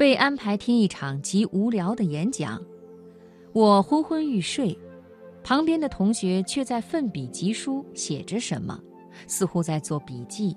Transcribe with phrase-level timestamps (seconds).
[0.00, 2.58] 被安排听一场极无聊的演讲，
[3.52, 4.74] 我昏昏欲睡，
[5.44, 8.80] 旁边的同学却在奋笔疾书，写着什么，
[9.26, 10.56] 似乎在做笔记。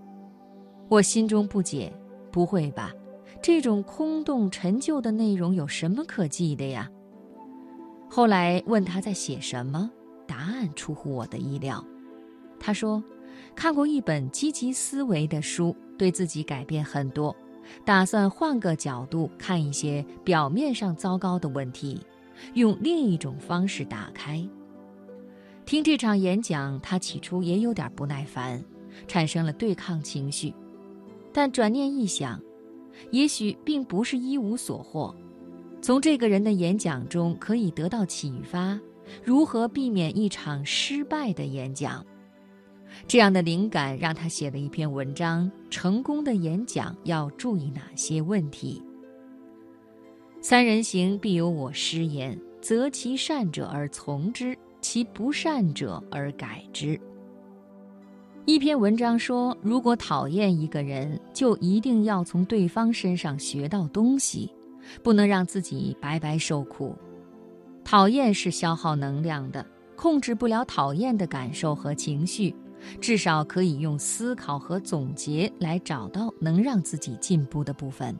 [0.88, 1.92] 我心中不解，
[2.32, 2.94] 不会吧？
[3.42, 6.90] 这种空洞陈旧的内容有什么可记的呀？
[8.10, 9.92] 后来问他在写什么，
[10.26, 11.86] 答案出乎我的意料。
[12.62, 13.04] 他说，
[13.54, 17.36] 看过一本积极思维的书，对自己改变很多，
[17.86, 22.00] 打算换个角度看一些表面上糟糕的问题，
[22.54, 24.48] 用另一种方式打开。
[25.66, 28.64] 听这场演讲，他起初也有点不耐烦，
[29.08, 30.54] 产生了对抗情绪，
[31.32, 32.40] 但转念一想。
[33.10, 35.16] 也许并不是一无所获，
[35.82, 38.80] 从这个人的演讲中可以得到启发，
[39.24, 42.06] 如何避免一场失败的演讲。
[43.08, 48.82] 这样的灵感让他写了一篇文章：成功的演讲要注意哪些问题？
[50.42, 52.38] 三人行，必有我师焉。
[52.62, 56.98] 择其善者而从之，其不善者而改之。
[58.46, 64.50] 一篇文章说，如果讨厌一个人，就一定要从对方身上学到东西，
[65.02, 66.96] 不能让自己白白受苦。
[67.84, 69.66] 讨厌是消耗能量的，
[69.98, 72.56] 控制不了讨厌的感受和情绪，
[73.00, 78.16] 至少可以用思考和总结来找到能让自己进步的部分。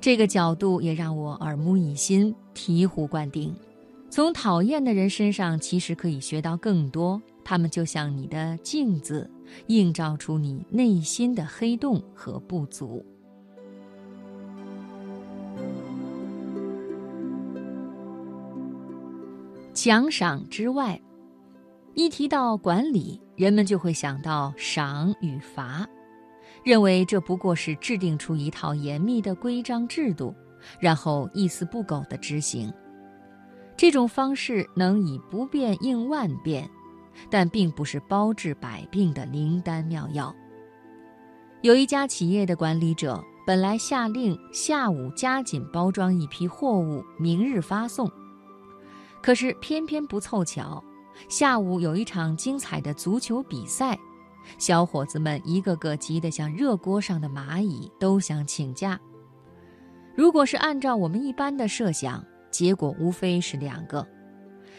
[0.00, 3.54] 这个角度也让我耳目一新，醍醐灌顶。
[4.08, 7.20] 从讨厌的人身上，其实可以学到更多。
[7.44, 9.30] 他们就像你的镜子，
[9.68, 13.04] 映照出你内心的黑洞和不足。
[19.72, 21.00] 奖赏之外，
[21.94, 25.86] 一提到管理，人们就会想到赏与罚，
[26.64, 30.34] 认为这不过是制定出一套严密的规章制度，
[30.80, 32.72] 然后一丝不苟的执行。
[33.76, 36.68] 这种方式能以不变应万变。
[37.30, 40.36] 但并不是包治百病的灵丹妙药。
[41.62, 48.06] 有一家企业的管理者本来下令下午加紧包装一批货物，明日发送。
[49.22, 50.84] 可是偏偏不凑巧，
[51.28, 53.98] 下午有一场精彩的足球比赛，
[54.58, 58.98] 小伙子们一个个急得像热锅上的蚂蚁，都想请假。
[60.14, 64.06] 如果是按照我们一般的设想，结果无非是两个。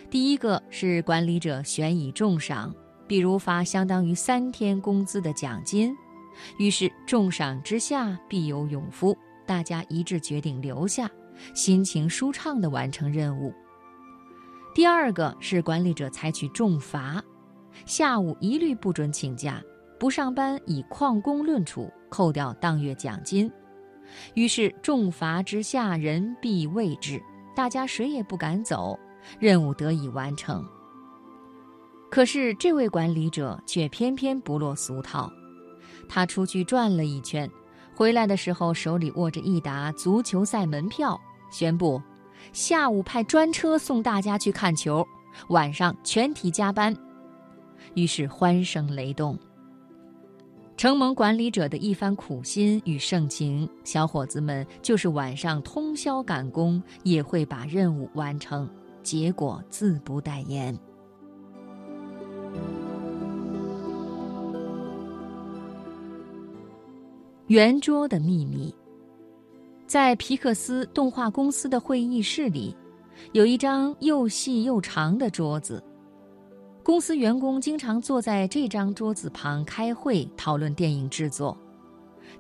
[0.10, 2.74] 第一个是管理者悬以重赏，
[3.08, 5.94] 比如发相当于三天工资的奖金，
[6.58, 9.16] 于是重赏之下必有勇夫，
[9.46, 11.10] 大家一致决定留下，
[11.54, 13.54] 心情舒畅地完成任务。
[14.78, 17.20] 第二个是管理者采取重罚，
[17.88, 19.60] 下午一律不准请假，
[20.00, 23.52] 不上班以旷工论处，扣掉当月奖金，
[24.36, 27.20] 于是重罚之下人必畏之，
[27.56, 28.96] 大家谁也不敢走。
[29.40, 30.64] 任务得以完成。
[32.12, 35.28] 可是这位管理者却偏偏不落俗套，
[36.08, 37.50] 他出去转了一圈，
[37.96, 42.00] 回来的时候手里握着一沓足球赛门票，宣布
[42.54, 45.06] 下午派专车送大家去看球，
[45.50, 46.96] 晚上全体加班。
[47.94, 49.38] 于是欢声雷动。
[50.76, 58.70] 承蒙管理者的一番苦心与盛情，小伙子们就是晚上通宵赶工，也会把任务完成。
[59.02, 60.78] 结果自不待言。
[67.48, 68.76] 圆桌的秘密，
[69.88, 72.76] 在皮克斯动画公司的会议室里，
[73.32, 75.82] 有一张又细又长的桌子。
[76.84, 81.58] 公司员工经常坐在这张桌子旁开会，讨论电影制作。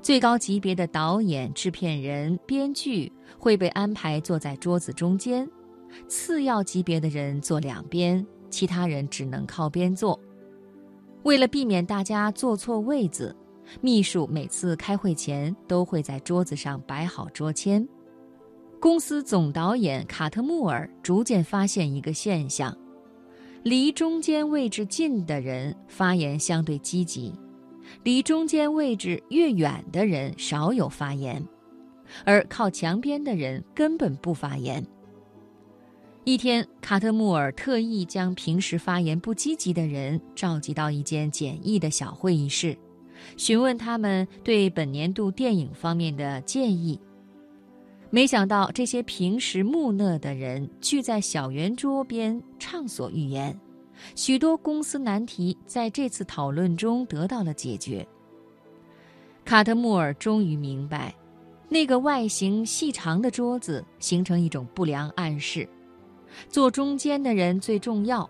[0.01, 3.09] 最高级别的导演、制片人、编剧
[3.39, 5.49] 会被安排坐在桌子中间。
[6.09, 10.19] 次要级别的人坐两边，其他人只能靠边坐。
[11.23, 13.33] 为了避免大家坐错位子，
[13.81, 17.87] 秘书每次开会前都会在桌子上摆好桌签。
[18.79, 22.77] 公司总导演卡特穆尔逐渐发现一个现象：
[23.63, 27.33] 离中间位置近的人发言相对积极，
[28.03, 31.43] 离中间位置越远的人少有发言，
[32.23, 34.85] 而靠墙边的人根本不发言。
[36.23, 42.77] 一天，卡特穆尔特意将平时发言不积极的人召集到一间简易的小会议室，
[43.35, 46.99] 询问他们对本年度电影方面的建议。
[48.09, 53.59] 没想到，这些平时木讷的人聚在小圆桌边畅所欲言，
[54.15, 58.07] 许多公司难题在这次讨论中得到了解决。
[59.43, 61.13] 卡特穆尔终于明白，
[61.67, 65.67] 那个外形细长的桌子形成一种不良暗示：
[66.47, 68.29] 坐中间的人最重要，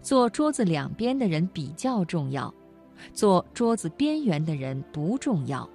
[0.00, 2.52] 坐桌子两边的人比较重要，
[3.12, 5.68] 坐桌子边缘的人不重要。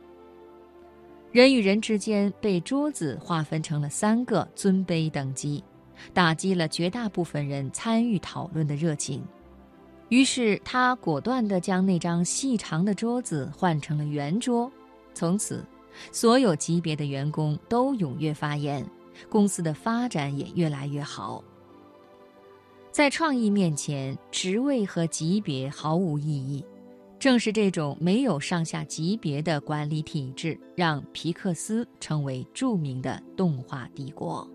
[1.31, 5.63] 人与人之间被桌子划分成了三个尊卑等级，
[6.13, 9.23] 打击了绝大部分人参与讨论的热情。
[10.09, 14.71] 于是他果断地将那张细长的桌子换成了圆桌。
[15.15, 15.65] 从此，
[16.11, 18.85] 所有级别的员工都踊跃发言，
[19.27, 21.43] 公司的发展也越来越好。
[22.91, 26.63] 在创意面前，职位和级别毫无意义。
[27.23, 34.45] 正是这种没有上下级别的管理体制，让皮克斯成为著名的动画帝国。